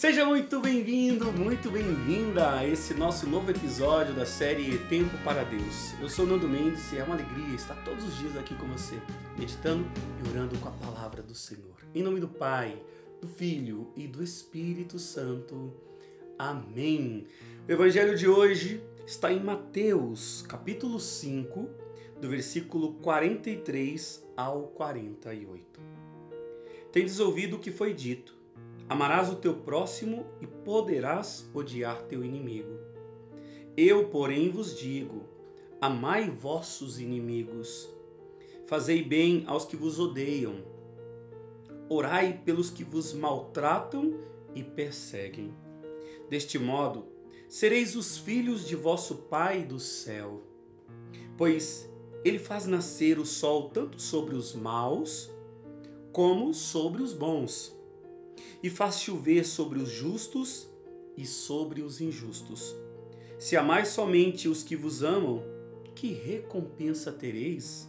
Seja 0.00 0.24
muito 0.24 0.60
bem-vindo, 0.60 1.30
muito 1.30 1.70
bem-vinda 1.70 2.56
a 2.56 2.66
esse 2.66 2.94
nosso 2.94 3.28
novo 3.28 3.50
episódio 3.50 4.14
da 4.14 4.24
série 4.24 4.78
Tempo 4.88 5.14
para 5.22 5.44
Deus. 5.44 5.92
Eu 6.00 6.08
sou 6.08 6.24
Nando 6.24 6.48
Mendes 6.48 6.90
e 6.90 6.96
é 6.96 7.04
uma 7.04 7.14
alegria 7.16 7.54
estar 7.54 7.74
todos 7.84 8.02
os 8.02 8.16
dias 8.16 8.34
aqui 8.34 8.54
com 8.54 8.66
você, 8.68 8.98
meditando 9.36 9.84
e 10.18 10.28
orando 10.30 10.58
com 10.58 10.70
a 10.70 10.72
palavra 10.72 11.22
do 11.22 11.34
Senhor. 11.34 11.76
Em 11.94 12.02
nome 12.02 12.18
do 12.18 12.28
Pai, 12.28 12.82
do 13.20 13.28
Filho 13.28 13.92
e 13.94 14.06
do 14.06 14.22
Espírito 14.22 14.98
Santo. 14.98 15.70
Amém. 16.38 17.26
O 17.68 17.70
evangelho 17.70 18.16
de 18.16 18.26
hoje 18.26 18.82
está 19.06 19.30
em 19.30 19.40
Mateus, 19.40 20.42
capítulo 20.48 20.98
5, 20.98 21.68
do 22.18 22.26
versículo 22.26 22.94
43 23.02 24.26
ao 24.34 24.62
48. 24.68 25.78
Tendes 26.90 27.20
ouvido 27.20 27.56
o 27.56 27.58
que 27.58 27.70
foi 27.70 27.92
dito 27.92 28.39
Amarás 28.90 29.30
o 29.30 29.36
teu 29.36 29.54
próximo 29.54 30.26
e 30.40 30.48
poderás 30.48 31.48
odiar 31.54 32.02
teu 32.08 32.24
inimigo. 32.24 32.76
Eu, 33.76 34.08
porém, 34.08 34.50
vos 34.50 34.76
digo: 34.76 35.28
amai 35.80 36.28
vossos 36.28 36.98
inimigos. 36.98 37.88
Fazei 38.66 39.00
bem 39.00 39.44
aos 39.46 39.64
que 39.64 39.76
vos 39.76 40.00
odeiam. 40.00 40.64
Orai 41.88 42.42
pelos 42.44 42.68
que 42.68 42.82
vos 42.82 43.12
maltratam 43.12 44.18
e 44.56 44.64
perseguem. 44.64 45.54
Deste 46.28 46.58
modo, 46.58 47.06
sereis 47.48 47.94
os 47.94 48.18
filhos 48.18 48.66
de 48.66 48.74
vosso 48.74 49.18
Pai 49.30 49.62
do 49.62 49.78
céu. 49.78 50.42
Pois 51.38 51.88
ele 52.24 52.40
faz 52.40 52.66
nascer 52.66 53.20
o 53.20 53.24
sol 53.24 53.70
tanto 53.70 54.02
sobre 54.02 54.34
os 54.34 54.52
maus 54.52 55.30
como 56.10 56.52
sobre 56.52 57.04
os 57.04 57.12
bons 57.12 57.78
e 58.62 58.70
faz 58.70 59.00
chover 59.00 59.44
sobre 59.44 59.78
os 59.78 59.88
justos 59.88 60.68
e 61.16 61.26
sobre 61.26 61.82
os 61.82 62.00
injustos. 62.00 62.74
Se 63.38 63.56
amais 63.56 63.88
somente 63.88 64.48
os 64.48 64.62
que 64.62 64.76
vos 64.76 65.02
amam, 65.02 65.42
que 65.94 66.12
recompensa 66.12 67.12
tereis? 67.12 67.88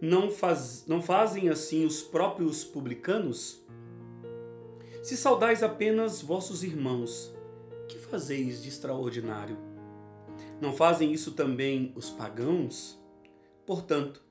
Não, 0.00 0.30
faz, 0.30 0.84
não 0.86 1.02
fazem 1.02 1.48
assim 1.48 1.84
os 1.84 2.02
próprios 2.02 2.64
publicanos? 2.64 3.62
Se 5.02 5.16
saudais 5.16 5.62
apenas 5.62 6.22
vossos 6.22 6.62
irmãos, 6.62 7.34
que 7.88 7.98
fazeis 7.98 8.62
de 8.62 8.68
extraordinário? 8.68 9.56
Não 10.60 10.72
fazem 10.72 11.12
isso 11.12 11.32
também 11.32 11.92
os 11.96 12.10
pagãos? 12.10 12.98
Portanto, 13.66 14.22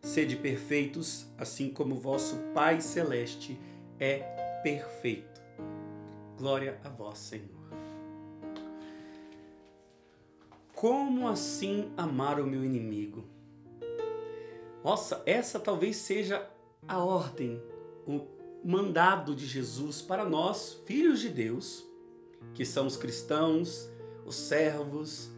sede 0.00 0.36
perfeitos, 0.36 1.26
assim 1.36 1.70
como 1.70 1.94
vosso 1.94 2.36
Pai 2.54 2.80
Celeste 2.80 3.58
é 4.00 4.20
perfeito. 4.62 5.40
Glória 6.38 6.80
a 6.82 6.88
vós, 6.88 7.18
Senhor. 7.18 7.60
Como 10.74 11.28
assim 11.28 11.92
amar 11.98 12.40
o 12.40 12.46
meu 12.46 12.64
inimigo? 12.64 13.28
Nossa, 14.82 15.22
essa 15.26 15.60
talvez 15.60 15.96
seja 15.96 16.48
a 16.88 16.98
ordem, 16.98 17.62
o 18.06 18.26
mandado 18.64 19.34
de 19.34 19.46
Jesus 19.46 20.00
para 20.00 20.24
nós, 20.24 20.80
filhos 20.86 21.20
de 21.20 21.28
Deus, 21.28 21.84
que 22.54 22.64
somos 22.64 22.96
cristãos, 22.96 23.90
os 24.24 24.34
servos, 24.34 25.30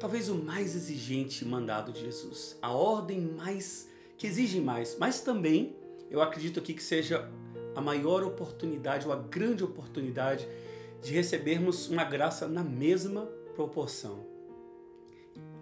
talvez 0.00 0.30
o 0.30 0.34
mais 0.34 0.74
exigente 0.74 1.44
mandado 1.44 1.92
de 1.92 2.00
Jesus, 2.00 2.58
a 2.62 2.72
ordem 2.72 3.20
mais 3.20 3.90
que 4.16 4.26
exige 4.26 4.60
mais, 4.60 4.96
mas 4.98 5.20
também 5.20 5.76
eu 6.14 6.22
acredito 6.22 6.60
aqui 6.60 6.72
que 6.72 6.82
seja 6.82 7.28
a 7.74 7.80
maior 7.80 8.22
oportunidade, 8.22 9.04
ou 9.04 9.12
a 9.12 9.16
grande 9.16 9.64
oportunidade 9.64 10.48
de 11.02 11.12
recebermos 11.12 11.88
uma 11.88 12.04
graça 12.04 12.46
na 12.46 12.62
mesma 12.62 13.26
proporção. 13.56 14.24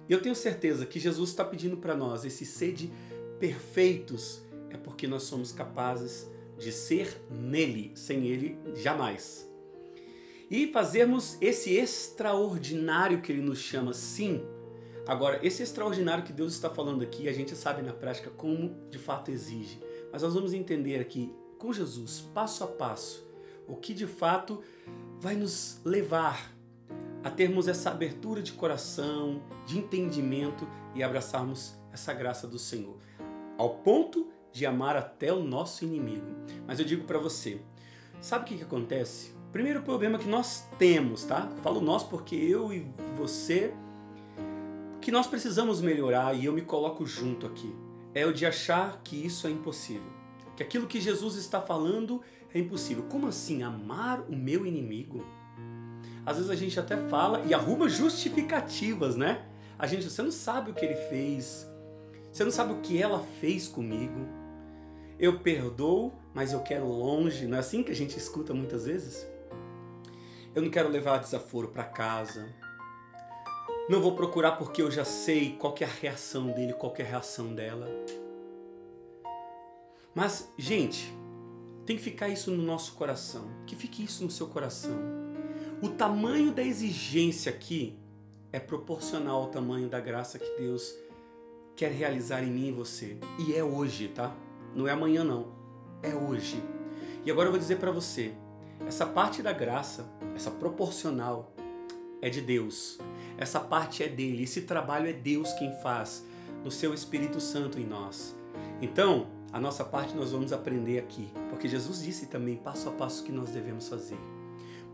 Eu 0.06 0.20
tenho 0.20 0.34
certeza 0.34 0.84
que 0.84 1.00
Jesus 1.00 1.30
está 1.30 1.42
pedindo 1.42 1.78
para 1.78 1.96
nós 1.96 2.26
esse 2.26 2.44
sede 2.44 2.92
perfeitos, 3.40 4.42
é 4.68 4.76
porque 4.76 5.06
nós 5.06 5.22
somos 5.22 5.52
capazes 5.52 6.30
de 6.58 6.70
ser 6.70 7.18
nele, 7.30 7.92
sem 7.94 8.26
ele 8.26 8.58
jamais. 8.74 9.50
E 10.50 10.70
fazermos 10.70 11.38
esse 11.40 11.74
extraordinário 11.74 13.22
que 13.22 13.32
ele 13.32 13.40
nos 13.40 13.58
chama, 13.58 13.94
sim. 13.94 14.44
Agora, 15.06 15.40
esse 15.42 15.62
extraordinário 15.62 16.24
que 16.24 16.32
Deus 16.32 16.52
está 16.52 16.68
falando 16.68 17.02
aqui, 17.02 17.26
a 17.26 17.32
gente 17.32 17.56
sabe 17.56 17.80
na 17.80 17.94
prática 17.94 18.28
como 18.28 18.76
de 18.90 18.98
fato 18.98 19.30
exige 19.30 19.80
mas 20.12 20.22
nós 20.22 20.34
vamos 20.34 20.52
entender 20.52 21.00
aqui 21.00 21.34
com 21.58 21.72
Jesus, 21.72 22.28
passo 22.34 22.62
a 22.62 22.66
passo, 22.66 23.26
o 23.66 23.74
que 23.76 23.94
de 23.94 24.06
fato 24.06 24.60
vai 25.18 25.34
nos 25.34 25.80
levar 25.84 26.52
a 27.24 27.30
termos 27.30 27.68
essa 27.68 27.90
abertura 27.90 28.42
de 28.42 28.52
coração, 28.52 29.42
de 29.64 29.78
entendimento 29.78 30.68
e 30.94 31.02
abraçarmos 31.02 31.74
essa 31.92 32.12
graça 32.12 32.46
do 32.46 32.58
Senhor, 32.58 32.98
ao 33.56 33.76
ponto 33.76 34.28
de 34.50 34.66
amar 34.66 34.96
até 34.96 35.32
o 35.32 35.42
nosso 35.42 35.84
inimigo. 35.84 36.26
Mas 36.66 36.78
eu 36.78 36.84
digo 36.84 37.04
para 37.04 37.18
você, 37.18 37.60
sabe 38.20 38.44
o 38.44 38.48
que, 38.48 38.56
que 38.58 38.64
acontece? 38.64 39.32
Primeiro 39.52 39.82
problema 39.82 40.18
que 40.18 40.28
nós 40.28 40.68
temos, 40.78 41.24
tá? 41.24 41.48
Falo 41.62 41.80
nós 41.80 42.02
porque 42.02 42.34
eu 42.34 42.72
e 42.72 42.90
você 43.16 43.72
que 45.00 45.12
nós 45.12 45.26
precisamos 45.26 45.80
melhorar 45.80 46.34
e 46.34 46.44
eu 46.44 46.52
me 46.52 46.62
coloco 46.62 47.06
junto 47.06 47.46
aqui 47.46 47.74
é 48.14 48.26
o 48.26 48.32
de 48.32 48.44
achar 48.44 49.00
que 49.02 49.16
isso 49.16 49.46
é 49.46 49.50
impossível. 49.50 50.10
Que 50.56 50.62
aquilo 50.62 50.86
que 50.86 51.00
Jesus 51.00 51.36
está 51.36 51.60
falando 51.60 52.20
é 52.52 52.58
impossível. 52.58 53.04
Como 53.04 53.26
assim? 53.26 53.62
Amar 53.62 54.20
o 54.28 54.36
meu 54.36 54.66
inimigo? 54.66 55.24
Às 56.24 56.36
vezes 56.36 56.50
a 56.50 56.54
gente 56.54 56.78
até 56.78 56.96
fala 57.08 57.42
e 57.46 57.54
arruma 57.54 57.88
justificativas, 57.88 59.16
né? 59.16 59.46
A 59.78 59.86
gente, 59.86 60.08
você 60.08 60.22
não 60.22 60.30
sabe 60.30 60.70
o 60.70 60.74
que 60.74 60.84
ele 60.84 60.94
fez, 60.94 61.66
você 62.30 62.44
não 62.44 62.50
sabe 62.50 62.72
o 62.72 62.80
que 62.80 63.00
ela 63.00 63.20
fez 63.40 63.66
comigo. 63.66 64.28
Eu 65.18 65.40
perdoo, 65.40 66.12
mas 66.34 66.52
eu 66.52 66.60
quero 66.60 66.86
longe. 66.86 67.46
Não 67.46 67.56
é 67.56 67.60
assim 67.60 67.82
que 67.82 67.90
a 67.90 67.94
gente 67.94 68.16
escuta 68.16 68.54
muitas 68.54 68.86
vezes? 68.86 69.26
Eu 70.54 70.62
não 70.62 70.70
quero 70.70 70.88
levar 70.88 71.18
desaforo 71.18 71.68
para 71.68 71.84
casa. 71.84 72.48
Não 73.88 74.00
vou 74.00 74.14
procurar 74.14 74.52
porque 74.52 74.80
eu 74.80 74.90
já 74.90 75.04
sei 75.04 75.56
qual 75.58 75.74
é 75.80 75.84
a 75.84 75.88
reação 75.88 76.52
dele, 76.52 76.72
qual 76.72 76.94
é 76.98 77.02
a 77.02 77.06
reação 77.06 77.52
dela. 77.52 77.88
Mas, 80.14 80.52
gente, 80.56 81.12
tem 81.84 81.96
que 81.96 82.02
ficar 82.02 82.28
isso 82.28 82.50
no 82.50 82.62
nosso 82.62 82.94
coração. 82.94 83.44
Que 83.66 83.74
fique 83.74 84.04
isso 84.04 84.22
no 84.22 84.30
seu 84.30 84.46
coração. 84.46 84.96
O 85.82 85.88
tamanho 85.88 86.52
da 86.52 86.62
exigência 86.62 87.50
aqui 87.50 87.98
é 88.52 88.60
proporcional 88.60 89.42
ao 89.42 89.48
tamanho 89.48 89.88
da 89.88 89.98
graça 89.98 90.38
que 90.38 90.50
Deus 90.56 90.94
quer 91.74 91.90
realizar 91.90 92.42
em 92.44 92.50
mim 92.50 92.68
e 92.68 92.72
você. 92.72 93.16
E 93.38 93.54
é 93.54 93.64
hoje, 93.64 94.08
tá? 94.08 94.32
Não 94.76 94.86
é 94.86 94.92
amanhã 94.92 95.24
não. 95.24 95.48
É 96.02 96.14
hoje. 96.14 96.62
E 97.24 97.30
agora 97.30 97.48
eu 97.48 97.52
vou 97.52 97.58
dizer 97.58 97.78
para 97.78 97.90
você, 97.90 98.32
essa 98.86 99.06
parte 99.06 99.42
da 99.42 99.52
graça, 99.52 100.06
essa 100.36 100.50
proporcional 100.50 101.52
é 102.20 102.28
de 102.28 102.40
Deus. 102.40 102.98
Essa 103.36 103.60
parte 103.60 104.02
é 104.02 104.08
dele, 104.08 104.44
esse 104.44 104.62
trabalho 104.62 105.08
é 105.08 105.12
Deus 105.12 105.52
quem 105.54 105.72
faz, 105.82 106.24
no 106.64 106.70
seu 106.70 106.94
Espírito 106.94 107.40
Santo 107.40 107.78
em 107.78 107.84
nós. 107.84 108.36
Então, 108.80 109.26
a 109.52 109.60
nossa 109.60 109.84
parte 109.84 110.14
nós 110.14 110.32
vamos 110.32 110.52
aprender 110.52 110.98
aqui, 110.98 111.28
porque 111.50 111.68
Jesus 111.68 112.02
disse 112.02 112.26
também 112.26 112.56
passo 112.56 112.88
a 112.88 112.92
passo 112.92 113.24
que 113.24 113.32
nós 113.32 113.50
devemos 113.50 113.88
fazer. 113.88 114.18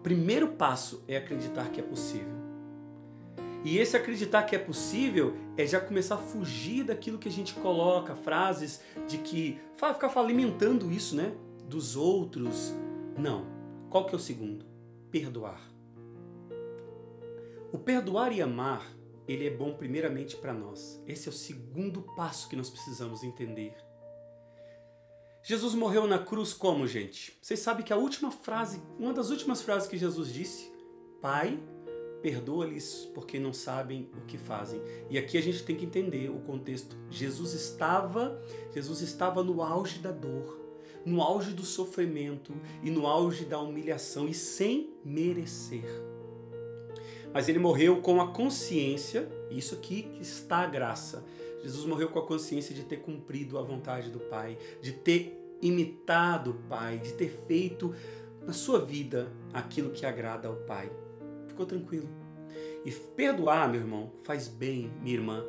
Primeiro 0.03 0.49
passo 0.49 1.03
é 1.07 1.17
acreditar 1.17 1.69
que 1.71 1.81
é 1.81 1.83
possível. 1.83 2.49
E 3.65 3.79
esse 3.79 3.97
acreditar 3.97 4.45
que 4.45 4.55
é 4.55 4.59
possível 4.59 5.35
é 5.57 5.67
já 5.67 5.81
começar 5.81 6.15
a 6.15 6.19
fugir 6.19 6.85
daquilo 6.85 7.19
que 7.19 7.29
a 7.29 7.33
gente 7.33 7.55
coloca, 7.55 8.15
frases 8.15 8.81
de 9.07 9.19
que 9.19 9.59
ficar 9.75 10.17
alimentando 10.19 10.91
isso, 10.93 11.17
né? 11.17 11.33
Dos 11.69 11.97
outros. 11.97 12.73
Não. 13.17 13.47
Qual 13.91 14.07
que 14.07 14.15
é 14.15 14.17
o 14.17 14.21
segundo? 14.21 14.65
Perdoar. 15.11 15.61
O 17.71 17.77
perdoar 17.77 18.33
e 18.33 18.41
amar, 18.41 18.97
ele 19.27 19.47
é 19.47 19.51
bom 19.51 19.75
primeiramente 19.75 20.35
para 20.37 20.55
nós. 20.55 21.03
Esse 21.07 21.29
é 21.29 21.31
o 21.31 21.35
segundo 21.35 22.01
passo 22.17 22.49
que 22.49 22.57
nós 22.57 22.71
precisamos 22.71 23.23
entender. 23.23 23.75
Jesus 25.43 25.75
morreu 25.75 26.07
na 26.07 26.19
cruz 26.19 26.55
como, 26.55 26.87
gente? 26.87 27.39
Vocês 27.43 27.61
sabem 27.61 27.85
que 27.85 27.93
a 27.93 27.97
última 27.97 28.31
frase, 28.31 28.83
uma 28.99 29.13
das 29.13 29.29
últimas 29.29 29.61
frases 29.61 29.87
que 29.87 29.99
Jesus 29.99 30.33
disse, 30.33 30.73
Pai, 31.21 31.63
perdoa-lhes 32.23 33.11
porque 33.15 33.39
não 33.39 33.53
sabem 33.53 34.11
o 34.17 34.25
que 34.25 34.39
fazem. 34.39 34.81
E 35.11 35.19
aqui 35.19 35.37
a 35.37 35.43
gente 35.43 35.63
tem 35.63 35.77
que 35.77 35.85
entender 35.85 36.31
o 36.31 36.41
contexto. 36.41 36.97
Jesus 37.11 37.53
estava, 37.53 38.43
Jesus 38.73 39.03
estava 39.03 39.45
no 39.45 39.63
auge 39.63 39.99
da 39.99 40.11
dor, 40.11 40.59
no 41.05 41.21
auge 41.21 41.53
do 41.53 41.65
sofrimento 41.65 42.55
e 42.83 42.91
no 42.91 43.07
auge 43.07 43.45
da 43.45 43.61
humilhação 43.61 44.27
e 44.27 44.33
sem 44.33 44.95
merecer 45.05 46.08
mas 47.33 47.49
ele 47.49 47.59
morreu 47.59 48.01
com 48.01 48.21
a 48.21 48.33
consciência, 48.33 49.29
isso 49.51 49.75
aqui 49.75 50.11
está 50.21 50.59
a 50.59 50.67
graça. 50.67 51.25
Jesus 51.63 51.85
morreu 51.85 52.09
com 52.09 52.19
a 52.19 52.27
consciência 52.27 52.75
de 52.75 52.85
ter 52.85 52.99
cumprido 52.99 53.59
a 53.59 53.63
vontade 53.63 54.11
do 54.11 54.21
Pai, 54.21 54.57
de 54.81 54.93
ter 54.93 55.57
imitado 55.61 56.51
o 56.53 56.55
Pai, 56.69 56.99
de 56.99 57.13
ter 57.15 57.29
feito 57.47 57.95
na 58.47 58.53
sua 58.53 58.79
vida 58.79 59.33
aquilo 59.53 59.91
que 59.91 60.07
agrada 60.07 60.49
ao 60.49 60.57
Pai. 60.57 60.91
Ficou 61.47 61.67
tranquilo? 61.67 62.09
E 62.85 62.91
perdoar, 62.91 63.69
meu 63.69 63.81
irmão, 63.81 64.13
faz 64.23 64.49
bem, 64.49 64.91
minha 65.03 65.17
irmã, 65.17 65.45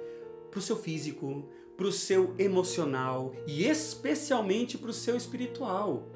para 0.49 0.59
o 0.59 0.61
seu 0.61 0.75
físico, 0.75 1.47
para 1.77 1.87
o 1.87 1.91
seu 1.91 2.35
emocional 2.37 3.33
e 3.47 3.65
especialmente 3.65 4.77
para 4.77 4.89
o 4.89 4.93
seu 4.93 5.15
espiritual. 5.15 6.09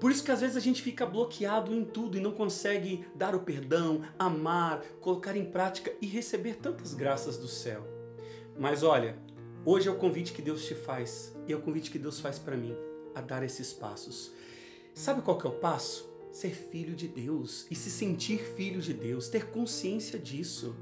Por 0.00 0.10
isso 0.10 0.24
que 0.24 0.32
às 0.32 0.40
vezes 0.40 0.56
a 0.56 0.60
gente 0.60 0.80
fica 0.80 1.04
bloqueado 1.04 1.74
em 1.74 1.84
tudo 1.84 2.16
e 2.16 2.20
não 2.20 2.32
consegue 2.32 3.04
dar 3.14 3.34
o 3.34 3.40
perdão, 3.40 4.00
amar, 4.18 4.80
colocar 4.98 5.36
em 5.36 5.44
prática 5.44 5.92
e 6.00 6.06
receber 6.06 6.54
tantas 6.54 6.94
graças 6.94 7.36
do 7.36 7.46
céu. 7.46 7.86
Mas 8.58 8.82
olha, 8.82 9.18
hoje 9.62 9.88
é 9.88 9.90
o 9.90 9.98
convite 9.98 10.32
que 10.32 10.40
Deus 10.40 10.64
te 10.64 10.74
faz 10.74 11.36
e 11.46 11.52
é 11.52 11.56
o 11.56 11.60
convite 11.60 11.90
que 11.90 11.98
Deus 11.98 12.18
faz 12.18 12.38
para 12.38 12.56
mim 12.56 12.74
a 13.14 13.20
dar 13.20 13.42
esses 13.42 13.74
passos. 13.74 14.32
Sabe 14.94 15.20
qual 15.20 15.36
que 15.36 15.46
é 15.46 15.50
o 15.50 15.54
passo? 15.54 16.08
Ser 16.32 16.54
filho 16.54 16.96
de 16.96 17.06
Deus 17.06 17.66
e 17.70 17.74
se 17.74 17.90
sentir 17.90 18.38
filho 18.38 18.80
de 18.80 18.94
Deus, 18.94 19.28
ter 19.28 19.50
consciência 19.50 20.18
disso. 20.18 20.74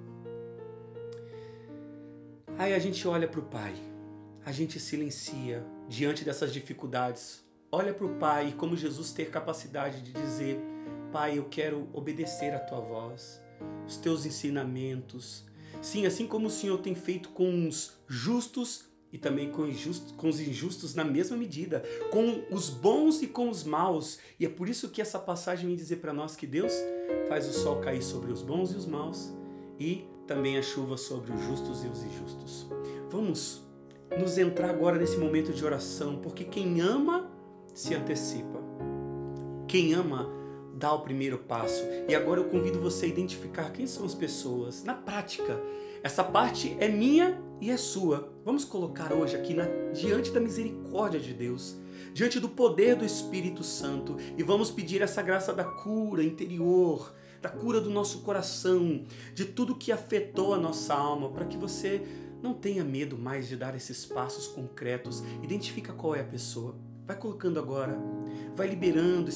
Aí 2.57 2.73
a 2.73 2.79
gente 2.79 3.07
olha 3.09 3.27
para 3.27 3.41
o 3.41 3.45
Pai, 3.45 3.75
a 4.45 4.53
gente 4.53 4.79
silencia 4.79 5.67
diante 5.89 6.25
dessas 6.25 6.53
dificuldades, 6.53 7.48
olha 7.71 7.93
para 7.93 8.07
o 8.07 8.15
Pai 8.17 8.55
como 8.57 8.77
Jesus 8.77 9.13
ter 9.13 9.31
capacidade 9.31 10.03
de 10.03 10.13
dizer: 10.13 10.61
Pai, 11.13 11.39
eu 11.39 11.45
quero 11.45 11.89
obedecer 11.93 12.55
a 12.55 12.59
tua 12.59 12.81
voz, 12.81 13.41
os 13.87 13.97
teus 13.97 14.27
ensinamentos. 14.27 15.47
Sim, 15.81 16.07
assim 16.07 16.27
como 16.27 16.47
o 16.47 16.51
Senhor 16.51 16.79
tem 16.79 16.95
feito 16.95 17.29
com 17.31 17.69
os 17.69 17.99
justos 18.07 18.87
e 19.13 19.19
também 19.19 19.51
com, 19.51 19.67
injusto, 19.67 20.15
com 20.15 20.29
os 20.29 20.41
injustos 20.41 20.95
na 20.95 21.05
mesma 21.05 21.37
medida, 21.37 21.83
com 22.11 22.45
os 22.51 22.69
bons 22.69 23.23
e 23.23 23.27
com 23.27 23.49
os 23.49 23.65
maus. 23.65 24.19
E 24.39 24.45
é 24.45 24.49
por 24.49 24.69
isso 24.69 24.91
que 24.91 25.01
essa 25.01 25.19
passagem 25.19 25.67
vem 25.67 25.77
dizer 25.77 25.97
para 25.97 26.13
nós 26.13 26.37
que 26.37 26.47
Deus 26.47 26.73
faz 27.29 27.49
o 27.49 27.53
sol 27.53 27.81
cair 27.81 28.03
sobre 28.03 28.33
os 28.33 28.43
bons 28.43 28.73
e 28.73 28.77
os 28.77 28.87
maus 28.87 29.33
e 29.79 30.05
também 30.27 30.59
a 30.59 30.63
chuva 30.63 30.97
sobre 30.97 31.33
os 31.33 31.41
justos 31.43 31.85
e 31.85 31.89
os 31.89 32.03
injustos. 32.03 32.67
Vamos 33.09 33.63
nos 34.19 34.37
entrar 34.37 34.71
agora 34.71 34.99
nesse 34.99 35.17
momento 35.17 35.53
de 35.53 35.65
oração, 35.65 36.19
porque 36.19 36.45
quem 36.45 36.81
ama 36.81 37.28
se 37.79 37.95
antecipa. 37.95 38.59
Quem 39.69 39.95
ama 39.95 40.29
dá 40.75 40.93
o 40.93 41.03
primeiro 41.03 41.39
passo. 41.39 41.85
E 42.09 42.15
agora 42.15 42.41
eu 42.41 42.49
convido 42.49 42.81
você 42.81 43.07
a 43.07 43.09
identificar 43.09 43.71
quem 43.71 43.87
são 43.87 44.05
as 44.05 44.17
pessoas 44.17 44.83
na 44.83 44.95
prática. 44.95 45.61
Essa 46.03 46.25
parte 46.25 46.77
é 46.81 46.89
minha 46.89 47.41
e 47.61 47.71
é 47.71 47.77
sua. 47.77 48.33
Vamos 48.45 48.65
colocar 48.65 49.13
hoje 49.13 49.37
aqui 49.37 49.55
na, 49.55 49.65
diante 49.93 50.33
da 50.33 50.41
misericórdia 50.41 51.21
de 51.21 51.33
Deus, 51.33 51.77
diante 52.13 52.41
do 52.41 52.49
poder 52.49 52.97
do 52.97 53.05
Espírito 53.05 53.63
Santo 53.63 54.17
e 54.37 54.43
vamos 54.43 54.73
pedir 54.73 55.01
essa 55.01 55.23
graça 55.23 55.53
da 55.53 55.65
cura 55.65 56.25
interior, 56.25 57.15
da 57.41 57.49
cura 57.49 57.81
do 57.81 57.91
nosso 57.91 58.23
coração, 58.23 59.05
de 59.33 59.45
tudo 59.45 59.77
que 59.77 59.93
afetou 59.93 60.53
a 60.53 60.59
nossa 60.59 60.95
alma, 60.95 61.31
para 61.31 61.45
que 61.45 61.57
você 61.57 62.03
não 62.43 62.55
tenha 62.55 62.83
medo 62.83 63.17
mais 63.17 63.47
de 63.47 63.55
dar 63.55 63.77
esses 63.77 64.05
passos 64.05 64.49
concretos. 64.49 65.23
Identifica 65.45 65.93
qual 65.93 66.17
é 66.17 66.21
a 66.21 66.25
pessoa. 66.25 66.88
Vai 67.09 67.17
colocando 67.17 67.59
agora, 67.59 67.99
vai 68.55 68.69
liberando 68.69 69.31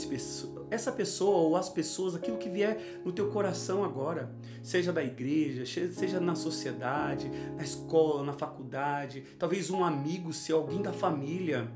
essa 0.71 0.93
pessoa 0.93 1.39
ou 1.39 1.57
as 1.57 1.71
pessoas, 1.71 2.15
aquilo 2.15 2.37
que 2.37 2.51
vier 2.51 3.01
no 3.03 3.11
teu 3.11 3.31
coração 3.31 3.83
agora, 3.83 4.31
seja 4.63 4.93
da 4.93 5.03
igreja, 5.03 5.65
seja 5.65 6.21
na 6.21 6.35
sociedade, 6.35 7.31
na 7.57 7.63
escola, 7.63 8.25
na 8.25 8.35
faculdade, 8.35 9.23
talvez 9.39 9.71
um 9.71 9.83
amigo 9.83 10.35
seu, 10.35 10.59
alguém 10.59 10.83
da 10.83 10.93
família, 10.93 11.67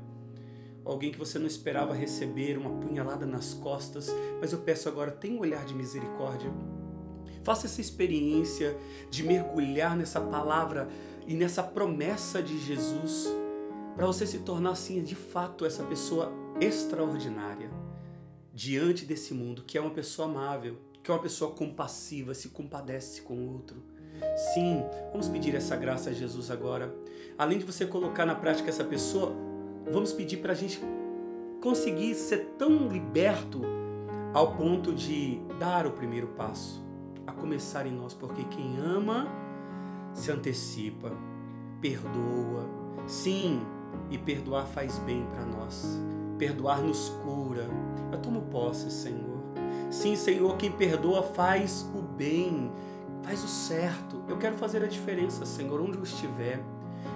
alguém 0.85 1.11
que 1.11 1.17
você 1.17 1.39
não 1.39 1.47
esperava 1.47 1.95
receber 1.95 2.59
uma 2.59 2.79
punhalada 2.79 3.25
nas 3.25 3.55
costas, 3.55 4.07
mas 4.39 4.53
eu 4.53 4.59
peço 4.59 4.87
agora, 4.87 5.09
tenha 5.09 5.35
um 5.35 5.39
olhar 5.39 5.65
de 5.65 5.73
misericórdia. 5.73 6.53
Faça 7.41 7.65
essa 7.65 7.81
experiência 7.81 8.77
de 9.09 9.23
mergulhar 9.23 9.97
nessa 9.97 10.21
palavra 10.21 10.87
e 11.25 11.33
nessa 11.33 11.63
promessa 11.63 12.39
de 12.39 12.59
Jesus 12.59 13.27
para 13.97 14.05
você 14.05 14.27
se 14.27 14.39
tornar 14.39 14.69
assim, 14.69 15.01
de 15.01 15.15
fato, 15.15 15.65
essa 15.65 15.83
pessoa 15.83 16.31
extraordinária 16.61 17.71
diante 18.53 19.05
desse 19.05 19.33
mundo, 19.33 19.63
que 19.65 19.75
é 19.75 19.81
uma 19.81 19.89
pessoa 19.89 20.27
amável, 20.27 20.77
que 21.01 21.09
é 21.09 21.13
uma 21.13 21.19
pessoa 21.19 21.51
compassiva, 21.51 22.35
se 22.35 22.49
compadece 22.49 23.23
com 23.23 23.33
o 23.33 23.53
outro. 23.53 23.81
Sim, 24.53 24.83
vamos 25.11 25.27
pedir 25.27 25.55
essa 25.55 25.75
graça 25.75 26.11
a 26.11 26.13
Jesus 26.13 26.51
agora. 26.51 26.93
Além 27.39 27.57
de 27.57 27.65
você 27.65 27.87
colocar 27.87 28.23
na 28.23 28.35
prática 28.35 28.69
essa 28.69 28.83
pessoa, 28.83 29.35
vamos 29.91 30.13
pedir 30.13 30.37
para 30.37 30.51
a 30.51 30.55
gente 30.55 30.79
conseguir 31.59 32.13
ser 32.13 32.53
tão 32.55 32.87
liberto 32.87 33.61
ao 34.31 34.55
ponto 34.55 34.93
de 34.93 35.41
dar 35.59 35.87
o 35.87 35.91
primeiro 35.91 36.27
passo, 36.27 36.85
a 37.25 37.31
começar 37.31 37.87
em 37.87 37.91
nós, 37.91 38.13
porque 38.13 38.43
quem 38.43 38.77
ama 38.77 39.27
se 40.13 40.31
antecipa, 40.31 41.11
perdoa. 41.81 42.77
Sim, 43.07 43.61
e 44.09 44.17
perdoar 44.17 44.65
faz 44.67 44.97
bem 44.99 45.25
para 45.33 45.45
nós. 45.45 45.99
Perdoar 46.37 46.81
nos 46.81 47.09
cura. 47.23 47.67
Eu 48.11 48.19
tomo 48.19 48.41
posse, 48.43 48.91
Senhor. 48.91 49.37
Sim, 49.89 50.15
Senhor, 50.15 50.55
quem 50.57 50.71
perdoa 50.71 51.23
faz 51.23 51.89
o 51.95 52.01
bem, 52.01 52.71
faz 53.23 53.43
o 53.43 53.47
certo. 53.47 54.23
Eu 54.27 54.37
quero 54.37 54.55
fazer 54.57 54.83
a 54.83 54.87
diferença, 54.87 55.45
Senhor, 55.45 55.79
onde 55.79 55.97
eu 55.97 56.03
estiver. 56.03 56.61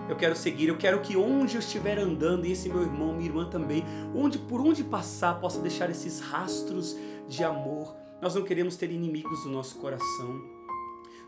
Eu 0.07 0.15
quero 0.15 0.35
seguir, 0.35 0.67
eu 0.67 0.77
quero 0.77 1.01
que 1.01 1.15
onde 1.15 1.55
eu 1.55 1.59
estiver 1.59 1.97
andando, 1.97 2.45
e 2.45 2.51
esse 2.51 2.69
meu 2.69 2.81
irmão, 2.81 3.13
minha 3.13 3.29
irmã 3.29 3.49
também, 3.49 3.83
onde 4.15 4.37
por 4.37 4.61
onde 4.61 4.83
passar, 4.83 5.39
possa 5.39 5.59
deixar 5.59 5.89
esses 5.89 6.19
rastros 6.19 6.97
de 7.27 7.43
amor. 7.43 7.95
Nós 8.21 8.35
não 8.35 8.43
queremos 8.43 8.75
ter 8.75 8.91
inimigos 8.91 9.45
no 9.45 9.51
nosso 9.51 9.77
coração. 9.77 10.41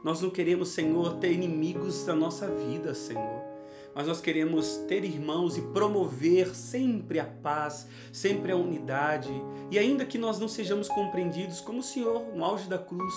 Nós 0.04 0.22
não 0.22 0.30
queremos, 0.30 0.70
Senhor, 0.70 1.16
ter 1.16 1.32
inimigos 1.32 2.06
da 2.06 2.16
nossa 2.16 2.48
vida, 2.48 2.94
Senhor 2.94 3.53
mas 3.96 4.08
nós 4.08 4.20
queremos 4.20 4.78
ter 4.88 5.04
irmãos 5.04 5.58
e 5.58 5.62
promover 5.62 6.56
sempre 6.56 7.20
a 7.20 7.26
paz, 7.26 7.88
sempre 8.12 8.52
a 8.52 8.56
unidade. 8.56 9.30
E 9.70 9.78
ainda 9.78 10.06
que 10.06 10.18
nós 10.18 10.40
não 10.40 10.48
sejamos 10.48 10.88
compreendidos 10.88 11.60
como 11.60 11.80
o 11.80 11.84
Senhor 11.84 12.24
no 12.34 12.44
auge 12.44 12.68
da 12.68 12.78
cruz, 12.78 13.14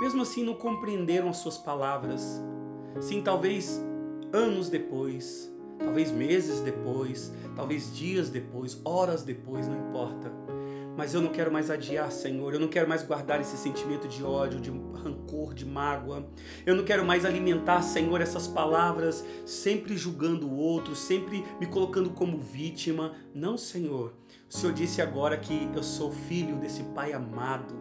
mesmo 0.00 0.22
assim 0.22 0.44
não 0.44 0.54
compreenderam 0.54 1.28
as 1.28 1.38
suas 1.38 1.58
palavras. 1.58 2.42
Sim, 3.00 3.22
talvez 3.22 3.82
anos 4.32 4.68
depois, 4.68 5.52
talvez 5.78 6.10
meses 6.10 6.60
depois, 6.60 7.32
talvez 7.54 7.94
dias 7.94 8.30
depois, 8.30 8.80
horas 8.84 9.22
depois, 9.22 9.68
não 9.68 9.76
importa 9.88 10.45
mas 10.96 11.12
eu 11.12 11.20
não 11.20 11.30
quero 11.30 11.52
mais 11.52 11.70
adiar, 11.70 12.10
Senhor. 12.10 12.54
Eu 12.54 12.60
não 12.60 12.68
quero 12.68 12.88
mais 12.88 13.02
guardar 13.02 13.40
esse 13.40 13.56
sentimento 13.56 14.08
de 14.08 14.24
ódio, 14.24 14.60
de 14.60 14.70
rancor, 14.70 15.52
de 15.52 15.66
mágoa. 15.66 16.26
Eu 16.64 16.74
não 16.74 16.84
quero 16.84 17.04
mais 17.04 17.24
alimentar, 17.24 17.82
Senhor, 17.82 18.20
essas 18.20 18.48
palavras, 18.48 19.24
sempre 19.44 19.96
julgando 19.96 20.48
o 20.48 20.56
outro, 20.56 20.96
sempre 20.96 21.44
me 21.60 21.66
colocando 21.66 22.10
como 22.10 22.38
vítima. 22.38 23.12
Não, 23.34 23.58
Senhor. 23.58 24.14
O 24.48 24.54
Senhor 24.54 24.72
disse 24.72 25.02
agora 25.02 25.36
que 25.36 25.68
eu 25.74 25.82
sou 25.82 26.10
filho 26.10 26.56
desse 26.56 26.82
Pai 26.82 27.12
amado. 27.12 27.74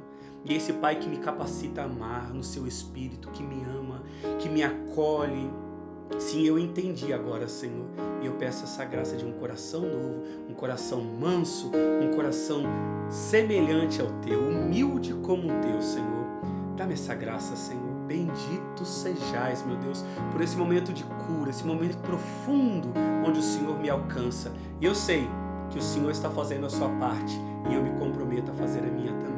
E 0.44 0.54
esse 0.54 0.74
Pai 0.74 0.98
que 0.98 1.08
me 1.08 1.18
capacita 1.18 1.82
a 1.82 1.86
amar 1.86 2.34
no 2.34 2.44
seu 2.44 2.68
espírito, 2.68 3.32
que 3.32 3.42
me 3.42 3.64
ama, 3.64 4.04
que 4.40 4.50
me 4.50 4.62
acolhe, 4.62 5.50
Sim, 6.18 6.44
eu 6.44 6.58
entendi 6.58 7.12
agora, 7.12 7.48
Senhor. 7.48 7.86
E 8.22 8.26
eu 8.26 8.34
peço 8.34 8.64
essa 8.64 8.86
graça 8.86 9.16
de 9.16 9.26
um 9.26 9.34
coração 9.34 9.82
novo, 9.82 10.24
um 10.50 10.54
coração 10.54 11.02
manso, 11.02 11.72
um 12.02 12.16
coração 12.16 12.64
semelhante 13.10 14.02
ao 14.02 14.08
teu, 14.22 14.40
humilde 14.40 15.14
como 15.16 15.44
o 15.44 15.62
teu, 15.62 15.82
Senhor. 15.82 16.26
Dá-me 16.76 16.94
essa 16.94 17.14
graça, 17.14 17.56
Senhor. 17.56 17.84
Bendito 18.08 18.86
sejais, 18.86 19.66
meu 19.66 19.78
Deus, 19.78 20.06
por 20.32 20.40
esse 20.40 20.56
momento 20.56 20.94
de 20.94 21.04
cura, 21.04 21.50
esse 21.50 21.66
momento 21.66 21.98
profundo 21.98 22.94
onde 23.26 23.40
o 23.40 23.44
Senhor 23.44 23.78
me 23.80 23.90
alcança. 23.90 24.52
E 24.80 24.86
eu 24.86 24.94
sei 24.94 25.28
que 25.70 25.80
o 25.80 25.82
Senhor 25.82 26.12
está 26.12 26.30
fazendo 26.30 26.66
a 26.66 26.70
sua 26.70 26.90
parte 27.00 27.34
e 27.70 27.74
eu 27.74 27.82
me 27.82 27.90
comprometo 28.00 28.52
a 28.52 28.54
fazer 28.54 28.80
a 28.80 28.92
minha 28.92 29.12
também. 29.12 29.35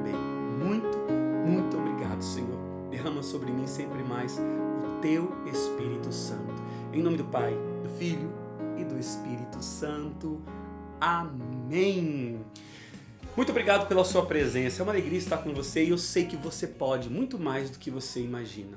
Derrama 2.98 3.22
sobre 3.22 3.52
mim 3.52 3.68
sempre 3.68 4.04
mais 4.04 4.40
o 4.40 5.00
teu 5.00 5.32
Espírito 5.46 6.12
Santo. 6.12 6.56
Em 6.92 7.00
nome 7.00 7.16
do 7.16 7.26
Pai, 7.26 7.54
do 7.84 7.90
Filho 7.96 8.34
e 8.76 8.84
do 8.84 8.98
Espírito 8.98 9.62
Santo. 9.62 10.42
Amém. 11.00 12.44
Muito 13.36 13.52
obrigado 13.52 13.88
pela 13.88 14.04
sua 14.04 14.26
presença. 14.26 14.82
É 14.82 14.84
uma 14.84 14.92
alegria 14.92 15.20
estar 15.20 15.38
com 15.38 15.54
você 15.54 15.86
e 15.86 15.90
eu 15.90 15.98
sei 16.00 16.26
que 16.26 16.36
você 16.36 16.66
pode 16.66 17.08
muito 17.08 17.38
mais 17.38 17.70
do 17.70 17.78
que 17.78 17.92
você 17.92 18.20
imagina. 18.20 18.76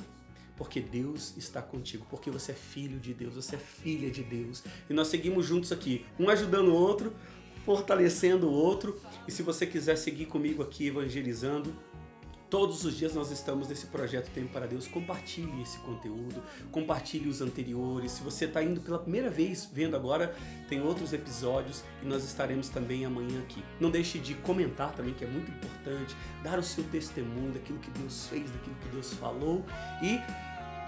Porque 0.54 0.82
Deus 0.82 1.34
está 1.38 1.62
contigo, 1.62 2.06
porque 2.10 2.30
você 2.30 2.52
é 2.52 2.54
filho 2.54 3.00
de 3.00 3.14
Deus, 3.14 3.36
você 3.36 3.56
é 3.56 3.58
filha 3.58 4.10
de 4.10 4.22
Deus. 4.22 4.62
E 4.90 4.92
nós 4.92 5.08
seguimos 5.08 5.46
juntos 5.46 5.72
aqui, 5.72 6.04
um 6.18 6.28
ajudando 6.28 6.68
o 6.68 6.74
outro, 6.74 7.14
fortalecendo 7.64 8.48
o 8.48 8.52
outro. 8.52 9.00
E 9.26 9.32
se 9.32 9.42
você 9.42 9.66
quiser 9.66 9.96
seguir 9.96 10.26
comigo 10.26 10.62
aqui 10.62 10.88
evangelizando, 10.88 11.74
Todos 12.50 12.84
os 12.84 12.98
dias 12.98 13.14
nós 13.14 13.30
estamos 13.30 13.68
nesse 13.68 13.86
projeto 13.86 14.28
Tempo 14.32 14.52
para 14.52 14.66
Deus. 14.66 14.88
Compartilhe 14.88 15.62
esse 15.62 15.78
conteúdo, 15.78 16.42
compartilhe 16.72 17.28
os 17.28 17.40
anteriores. 17.40 18.10
Se 18.10 18.24
você 18.24 18.46
está 18.46 18.60
indo 18.60 18.80
pela 18.80 18.98
primeira 18.98 19.30
vez 19.30 19.70
vendo 19.72 19.94
agora, 19.94 20.34
tem 20.68 20.82
outros 20.82 21.12
episódios 21.12 21.84
e 22.02 22.06
nós 22.06 22.24
estaremos 22.24 22.68
também 22.68 23.04
amanhã 23.04 23.38
aqui. 23.38 23.62
Não 23.78 23.88
deixe 23.88 24.18
de 24.18 24.34
comentar 24.34 24.92
também, 24.92 25.14
que 25.14 25.24
é 25.24 25.28
muito 25.28 25.48
importante, 25.48 26.16
dar 26.42 26.58
o 26.58 26.62
seu 26.62 26.82
testemunho 26.82 27.52
daquilo 27.52 27.78
que 27.78 27.90
Deus 27.92 28.26
fez, 28.26 28.50
daquilo 28.50 28.74
que 28.82 28.88
Deus 28.88 29.12
falou 29.12 29.64
e 30.02 30.18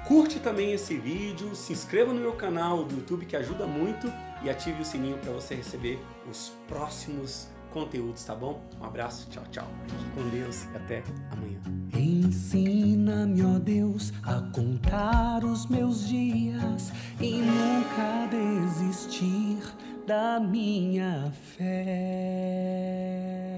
curte 0.08 0.40
também 0.40 0.72
esse 0.72 0.96
vídeo, 0.98 1.54
se 1.54 1.72
inscreva 1.72 2.12
no 2.12 2.20
meu 2.20 2.32
canal 2.32 2.82
do 2.82 2.96
YouTube 2.96 3.24
que 3.24 3.36
ajuda 3.36 3.68
muito 3.68 4.12
e 4.42 4.50
ative 4.50 4.82
o 4.82 4.84
sininho 4.84 5.16
para 5.18 5.30
você 5.30 5.54
receber 5.54 6.00
os 6.28 6.52
próximos 6.66 7.46
conteúdos, 7.72 8.24
tá 8.24 8.34
bom? 8.34 8.62
Um 8.80 8.84
abraço, 8.84 9.28
tchau, 9.30 9.44
tchau. 9.50 9.66
Fique 9.86 10.10
com 10.10 10.28
Deus 10.30 10.64
e 10.64 10.76
até 10.76 11.02
amanhã. 11.30 11.60
Ensina-me, 11.94 13.42
ó 13.44 13.58
Deus, 13.58 14.12
a 14.22 14.40
contar 14.52 15.44
os 15.44 15.66
meus 15.66 16.08
dias 16.08 16.92
e 17.20 17.42
nunca 17.42 18.28
desistir 18.30 19.58
da 20.06 20.40
minha 20.40 21.30
fé. 21.56 23.51